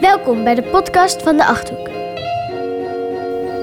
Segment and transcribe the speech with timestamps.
[0.00, 1.90] Welkom bij de podcast van de Achthoek.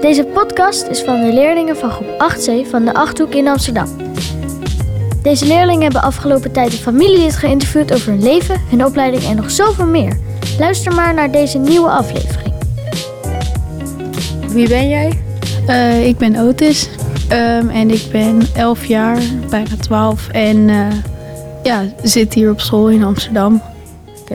[0.00, 3.88] Deze podcast is van de leerlingen van groep 8C van de Achthoek in Amsterdam.
[5.22, 9.50] Deze leerlingen hebben afgelopen tijd een familielid geïnterviewd over hun leven, hun opleiding en nog
[9.50, 10.18] zoveel meer.
[10.58, 12.54] Luister maar naar deze nieuwe aflevering.
[14.48, 15.22] Wie ben jij?
[15.66, 16.88] Uh, ik ben Otis
[17.32, 19.18] um, en ik ben 11 jaar,
[19.50, 20.86] bijna 12 en uh,
[21.62, 23.62] ja, zit hier op school in Amsterdam.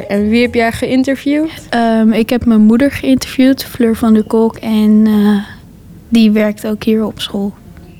[0.08, 1.68] En wie heb jij geïnterviewd?
[1.76, 5.38] Um, ik heb mijn moeder geïnterviewd, Fleur van der Kolk, en uh,
[6.10, 7.54] die werkt ook hier op school.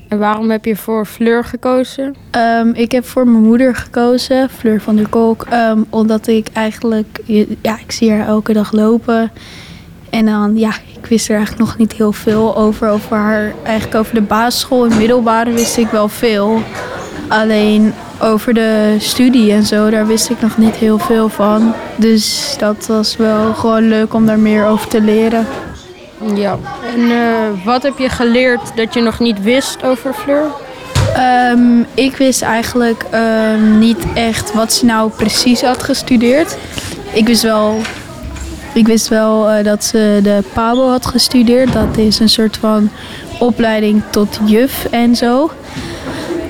[0.08, 2.14] En waarom heb je voor Fleur gekozen?
[2.60, 5.46] Um, ik heb voor mijn moeder gekozen, Fleur van der Kolk,
[5.88, 7.20] omdat ik eigenlijk,
[7.62, 9.30] ja, ik zie haar elke dag lopen.
[10.10, 12.88] En dan, ja, ik wist er eigenlijk nog niet heel veel over.
[12.88, 16.62] Over haar, eigenlijk over de basisschool en middelbare wist ik wel veel.
[17.28, 21.74] Alleen over de studie en zo, daar wist ik nog niet heel veel van.
[21.96, 25.46] Dus dat was wel gewoon leuk om daar meer over te leren.
[26.34, 26.58] Ja,
[26.94, 30.44] en uh, wat heb je geleerd dat je nog niet wist over Fleur?
[31.52, 36.56] Um, ik wist eigenlijk um, niet echt wat ze nou precies had gestudeerd.
[37.12, 37.80] Ik wist wel
[38.72, 41.72] ik wist wel uh, dat ze de PABO had gestudeerd.
[41.72, 42.90] Dat is een soort van
[43.38, 45.50] opleiding tot juf en zo.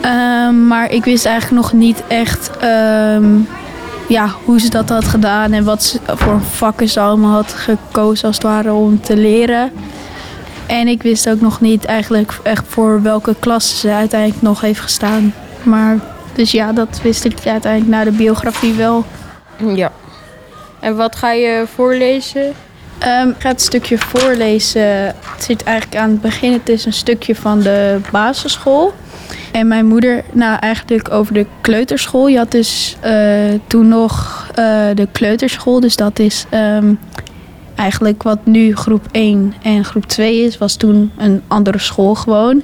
[0.05, 3.49] Um, maar ik wist eigenlijk nog niet echt um,
[4.09, 8.27] ja, hoe ze dat had gedaan en wat ze voor vakken ze allemaal had gekozen
[8.27, 9.73] als het ware om te leren.
[10.67, 14.81] En ik wist ook nog niet eigenlijk echt voor welke klasse ze uiteindelijk nog heeft
[14.81, 15.35] gestaan.
[15.63, 15.99] Maar
[16.35, 19.05] dus ja, dat wist ik uiteindelijk na de biografie wel.
[19.75, 19.93] Ja.
[20.81, 22.43] En wat ga je voorlezen?
[22.43, 25.07] Um, ik ga het stukje voorlezen.
[25.07, 26.53] Het zit eigenlijk aan het begin.
[26.53, 28.93] Het is een stukje van de basisschool.
[29.53, 32.29] En mijn moeder, nou eigenlijk over de kleuterschool.
[32.29, 34.55] Je had dus uh, toen nog uh,
[34.95, 35.81] de kleuterschool.
[35.81, 36.99] Dus dat is um,
[37.75, 40.59] eigenlijk wat nu groep 1 en groep 2 is.
[40.59, 42.63] Was toen een andere school gewoon.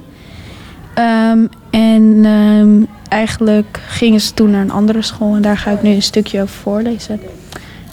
[1.31, 5.35] Um, en eigenlijk gingen ze toen naar een andere school.
[5.35, 7.19] En daar ga ik nu een stukje over voorlezen.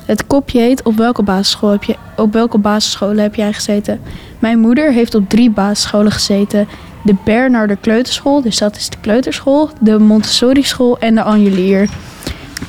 [0.05, 4.01] Het kopje heet op welke, basisschool heb je, op welke basisscholen heb jij gezeten?
[4.39, 6.69] Mijn moeder heeft op drie basisscholen gezeten.
[7.05, 11.89] De Bernarder Kleuterschool, dus dat is de kleuterschool, de Montessori school en de Angelier.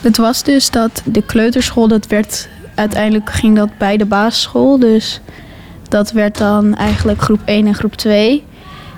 [0.01, 4.79] Het was dus dat de kleuterschool, dat werd uiteindelijk ging dat bij de basisschool.
[4.79, 5.21] Dus
[5.89, 8.43] dat werd dan eigenlijk groep 1 en groep 2.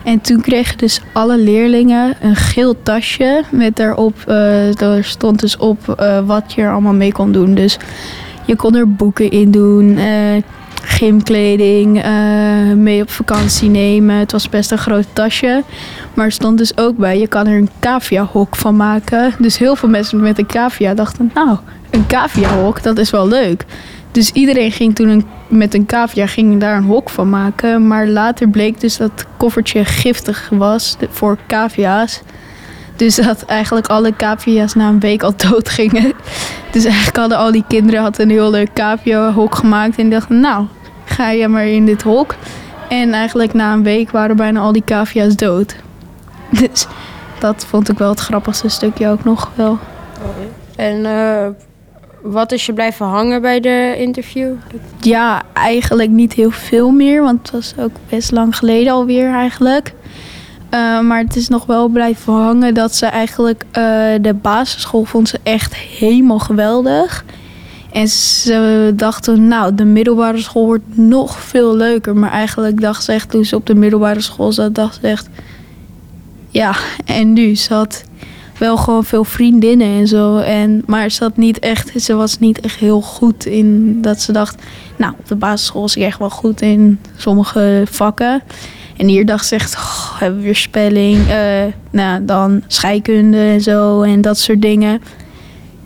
[0.03, 5.57] En toen kregen dus alle leerlingen een geel tasje met daarop, uh, daar stond dus
[5.57, 7.53] op uh, wat je er allemaal mee kon doen.
[7.53, 7.77] Dus
[8.45, 10.41] je kon er boeken in doen, uh,
[10.87, 14.15] gymkleding, uh, mee op vakantie nemen.
[14.15, 15.63] Het was best een groot tasje.
[16.13, 19.33] Maar er stond dus ook bij, je kan er een cavia-hok van maken.
[19.39, 21.57] Dus heel veel mensen met een cavia dachten, nou,
[21.89, 23.65] een cavia-hok, dat is wel leuk.
[24.11, 27.87] Dus iedereen ging toen een, met een cavia ging daar een hok van maken.
[27.87, 32.21] Maar later bleek dus dat het koffertje giftig was voor cavia's.
[32.95, 36.13] Dus dat eigenlijk alle cavia's na een week al dood gingen.
[36.71, 39.97] Dus eigenlijk hadden al die kinderen hadden een heel leuk cavia-hok gemaakt.
[39.97, 40.65] En dachten, nou,
[41.17, 42.35] ga je maar in dit hok.
[42.89, 45.75] En eigenlijk na een week waren bijna al die cavia's dood.
[46.59, 46.87] Dus
[47.39, 49.77] dat vond ik wel het grappigste stukje ook nog wel.
[50.75, 51.47] En uh,
[52.21, 54.53] wat is je blijven hangen bij de interview?
[55.01, 57.21] Ja, eigenlijk niet heel veel meer.
[57.21, 59.93] Want het was ook best lang geleden alweer eigenlijk.
[60.73, 63.73] Uh, maar het is nog wel blijven hangen dat ze eigenlijk uh,
[64.21, 67.25] de basisschool vond ze echt helemaal geweldig.
[67.97, 72.15] En ze dachten, nou, de middelbare school wordt nog veel leuker.
[72.15, 75.29] Maar eigenlijk dacht ze echt, toen ze op de middelbare school zat, dacht ze echt...
[76.49, 76.75] Ja,
[77.05, 77.55] en nu?
[77.55, 78.03] Ze had
[78.59, 80.37] wel gewoon veel vriendinnen en zo.
[80.37, 84.31] En, maar ze, had niet echt, ze was niet echt heel goed in dat ze
[84.31, 84.61] dacht...
[84.97, 88.41] Nou, op de basisschool is ik echt wel goed in sommige vakken.
[88.97, 89.77] En hier dacht ze echt,
[90.19, 95.01] hebben we weer spelling, uh, nou, dan scheikunde en zo en dat soort dingen.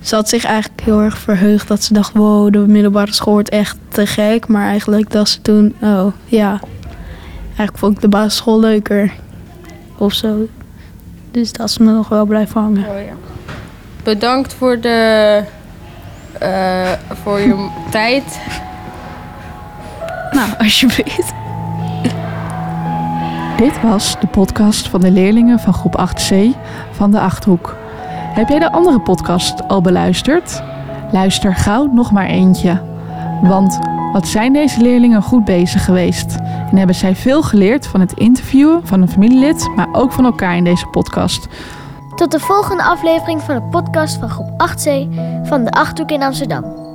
[0.01, 3.49] Ze had zich eigenlijk heel erg verheugd dat ze dacht, wow, de middelbare school wordt
[3.49, 4.47] echt te gek.
[4.47, 6.59] Maar eigenlijk dacht ze toen, oh ja,
[7.45, 9.13] eigenlijk vond ik de basisschool leuker
[9.97, 10.47] of zo.
[11.31, 12.85] Dus dat is me nog wel blijven hangen.
[12.89, 13.13] Oh, ja.
[14.03, 15.43] Bedankt voor de
[16.43, 16.91] uh,
[17.23, 18.39] voor je tijd.
[20.31, 21.33] Nou, alsjeblieft.
[23.57, 26.35] Dit was de podcast van de leerlingen van groep 8C
[26.91, 27.75] van de Achthoek.
[28.31, 30.63] Heb jij de andere podcast al beluisterd?
[31.11, 32.81] Luister gauw nog maar eentje.
[33.41, 33.79] Want
[34.13, 36.35] wat zijn deze leerlingen goed bezig geweest?
[36.69, 40.55] En hebben zij veel geleerd van het interviewen van een familielid, maar ook van elkaar
[40.55, 41.47] in deze podcast.
[42.15, 44.89] Tot de volgende aflevering van de podcast van groep 8C
[45.43, 46.90] van de Achthoek in Amsterdam.